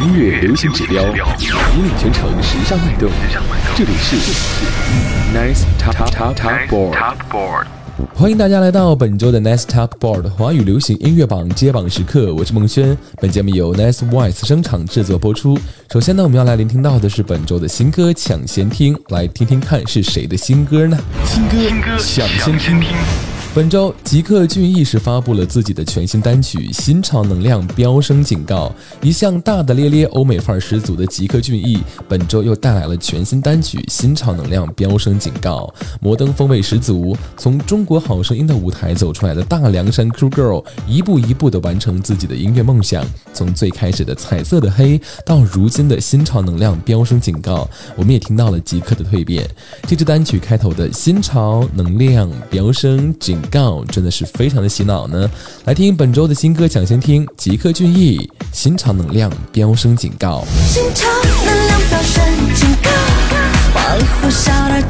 [0.00, 3.10] 音乐流行指标，引领全城时尚脉动。
[3.74, 4.16] 这里是
[5.34, 7.66] Nice Top Top Top Board，
[8.14, 12.34] 欢迎大家来到本周的 Nice Top Board 华语流行音乐榜揭榜时刻。
[12.34, 15.58] 我是孟轩，本节目由 Nice Voice 声场制作播出。
[15.92, 20.98] 首先呢，我们要来聆听到的是本周的新歌抢先听，来听听看是谁的新歌呢？
[21.26, 21.56] 新歌
[21.98, 23.31] 抢先听。
[23.54, 28.74] 本周，吉克隽逸是发布了自己的全新单曲《新潮能量飙升警告》。
[29.06, 31.78] 一向大大咧咧、欧美范儿十足的吉克隽逸，
[32.08, 37.14] 本周又带来了全新单曲《新潮能量飙升警告》，摩登风味十足。
[37.36, 43.04] 从中国好声音的舞台走出来的大凉山 Cool Girl，一步一步的完成自己的音乐梦想。
[43.34, 49.46] 从最开始的彩色的黑，到如今的新潮能量飙升警告，我们也听到了吉克的蜕变。
[49.86, 53.41] 这支单曲开头的新潮能量飙升警。
[53.50, 55.30] 告真的是非常的洗脑呢，
[55.64, 60.44] 来听本周的新歌抢先听，吉克隽逸，新潮能量飙升警告。
[60.68, 62.24] 新潮能量飙升
[62.54, 62.90] 警告，
[63.74, 63.80] 保
[64.20, 64.82] 护小的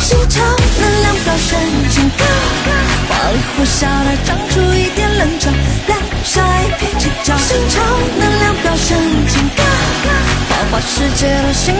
[0.00, 0.40] 新潮
[0.78, 1.58] 能量飙升，
[1.90, 2.24] 警告！
[3.08, 5.50] 花里胡哨的，长出一点棱角，
[5.88, 6.40] 来晒
[6.78, 7.36] 脾气焦。
[7.36, 7.80] 新潮
[8.18, 9.64] 能量飙升，警告！
[10.48, 11.74] 花花世界的谁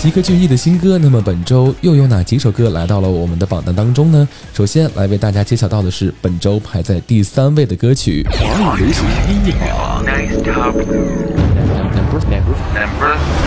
[0.00, 4.28] 吉克隽逸的新歌，那么本周又有哪几首歌来到了我们的榜单当中呢？
[4.54, 10.04] 首先来为大家揭晓到的是本周排在第三位的歌曲——华语流行音乐榜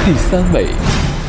[0.06, 0.68] 第三位。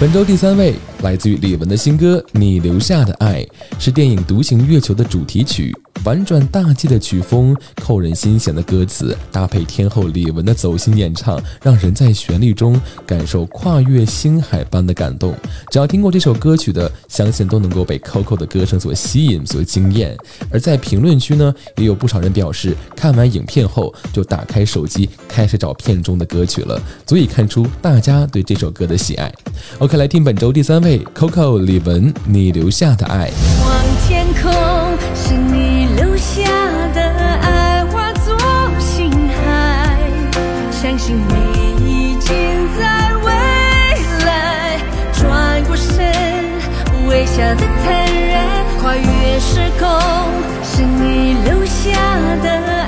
[0.00, 3.42] 本周第三位来自于李玟的新歌《你留下的爱》，
[3.78, 5.72] 是电影《独行月球》的主题曲。
[6.04, 15.32] 婉转大气的曲风，扣人心弦的歌词，搭配天后李玟的走心演唱，让人在旋律中感受跨越星海般的感动。
[15.70, 20.16] 只要听过这首歌曲的，相信都能够被 Coco 的歌声所吸引、所惊艳。
[20.50, 29.32] 而在评论区呢，也有不少人表示，看完影片后就打开手机开始找片中的歌曲了，足以看出大家对这首歌的喜爱。
[29.78, 33.30] OK，来听本周第三位 Coco 李玟，你留下的爱。
[47.34, 49.88] 下的坦然，跨越时空，
[50.62, 51.96] 是你留下
[52.42, 52.81] 的。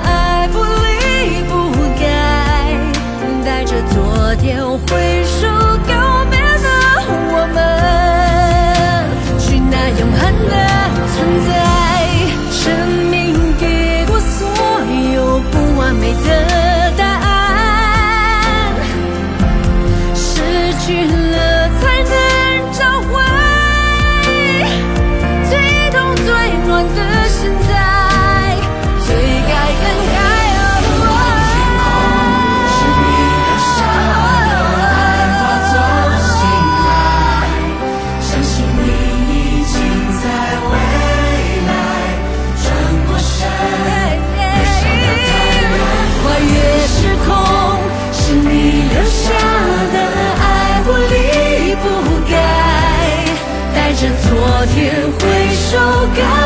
[54.27, 56.44] 昨天挥手告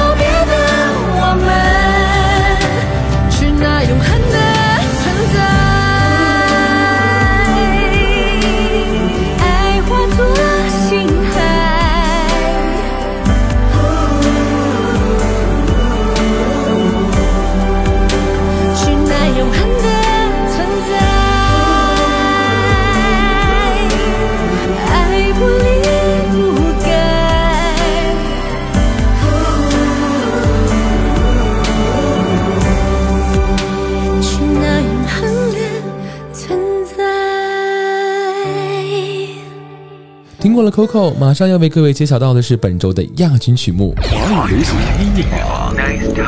[40.70, 45.74] 了 Coco，马上要为各位揭晓到的是本周的亚军曲目——华语流行音乐榜。
[45.76, 46.22] 第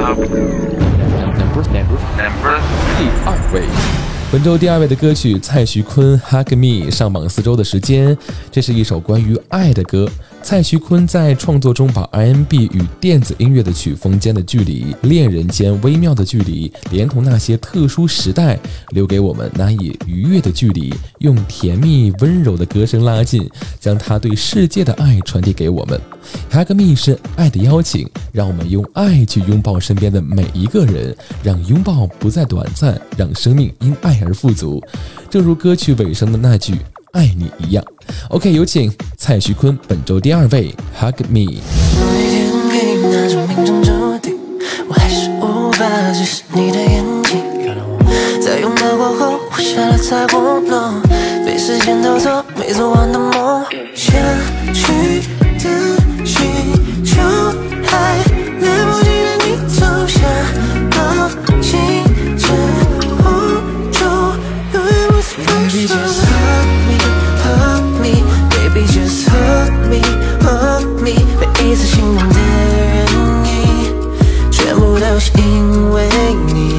[3.26, 3.62] 二位，
[4.32, 8.18] 本周第二位的歌曲蔡徐坤《Hug Me》上榜四周的时间，
[8.50, 10.10] 这是一首关于爱的歌。
[10.44, 18.60] 蔡徐坤在创作中把 R&B 与电子音乐的曲风间的距离、恋人间微妙的距离，连同那些特殊时代
[18.90, 23.50] 留给我们难以逾越的距离，用甜蜜温柔的歌声拉近，
[23.80, 26.00] 将他对世界的爱传递给我们。
[26.52, 34.84] Hug Me 是爱的邀请，让我们用爱去拥抱身边的每一个人，让拥抱不再短暂，让生命因爱而富足。
[35.30, 36.76] 正如歌曲尾声的那句。
[37.12, 37.84] 爱你一样。
[38.30, 41.62] OK，有请蔡徐坤本周第二位，Hug Me。
[50.04, 51.02] 彩虹，
[51.46, 53.64] 被时间偷走没做完的梦，
[53.96, 54.14] 想
[54.74, 55.22] 去
[55.58, 56.01] 的
[75.12, 76.08] 都是因为
[76.54, 76.71] 你。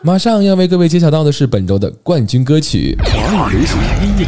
[0.00, 4.26] 马上要为各位揭晓到的是本周的冠军歌曲——华语流行音乐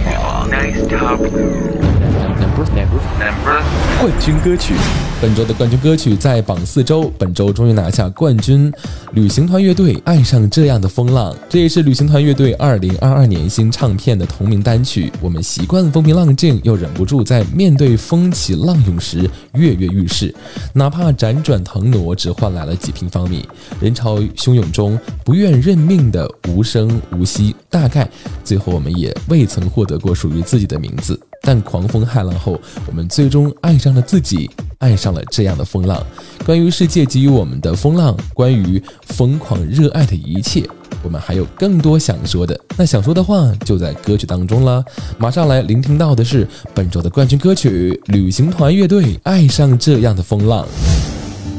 [3.45, 3.70] 榜。
[4.01, 4.73] 冠军歌曲，
[5.21, 8.73] 本周的冠军歌曲在榜四周，本周终于拿下冠军。
[9.13, 15.13] 旅行团乐队《爱上这样的风浪》，这也是旅行团乐队二零二二年新唱片的同名单曲。
[15.21, 20.35] 我们习惯风平浪静，又忍不住在面对风起浪涌时跃跃欲试。
[20.73, 23.47] 哪怕辗转腾挪，只换来了几平方米。
[23.83, 27.55] 人潮汹涌中，不愿认命的无声无息。
[27.69, 28.09] 大概
[28.43, 31.21] 最后，我们也未曾获得过属于自己的名字。
[31.43, 36.05] 但狂风骇浪后，我们最终爱上了自己，爱上了这样的风浪。
[36.45, 40.69] 关于世界给予我们的风浪，关于疯狂热爱的一切，
[41.03, 42.59] 我们还有更多想说的。
[42.77, 44.85] 那想说的话就在歌曲当中了。
[45.19, 50.65] 马上来聆听到的是本周的冠军歌曲——旅行团乐队《爱上这样的风浪》。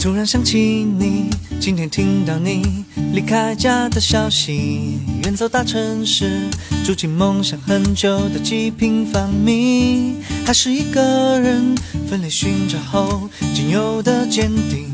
[0.01, 0.57] 突然想起
[0.98, 2.83] 你，今天听到你
[3.13, 6.50] 离开家的消息，远走大城市，
[6.83, 11.75] 住进梦想很久的几平方米，还是一个人
[12.09, 14.90] 奋力寻找后仅有的坚定，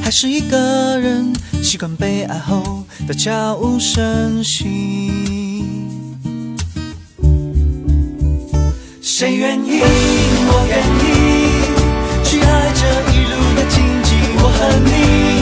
[0.00, 5.64] 还是一个人习惯被爱后的悄无声息。
[9.02, 9.80] 谁愿意？
[9.82, 11.10] 我愿意
[12.24, 13.87] 去爱这一路的荆。
[14.40, 15.37] 我和你，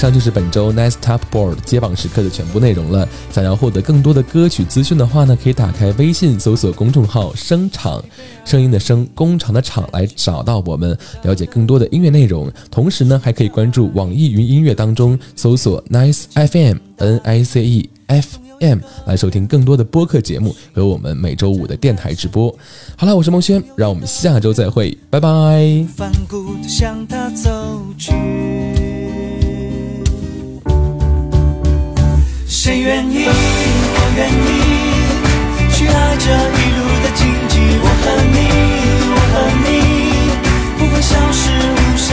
[0.00, 3.06] 上就是本周 Nice Top Board 接榜时刻的全部内容了。
[3.30, 8.02] 想要获得更多的歌曲资讯的话呢，可以打开微信搜索公众号“声场”，
[8.42, 12.50] 声音的声，工厂的厂，来找到我们，了解更多的音乐内容。
[12.70, 22.50] 同时呢，还可以关注网易云音乐当中搜索 Nice FM N I C E F M 来收听更多的播客节目和我们每周五的电台直播。
[22.96, 25.86] 好了，我是孟轩，让我们下周再会，拜拜。
[25.94, 27.50] 反顾的向他走
[27.98, 28.14] 去
[32.52, 33.26] 谁愿意？
[33.26, 34.34] 我愿意
[35.72, 37.54] 去爱这一路的荆棘。
[37.80, 38.38] 我和你，
[39.06, 39.68] 我和你，
[40.76, 42.08] 不会消失，无声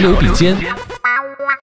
[0.00, 0.56] 流笔尖。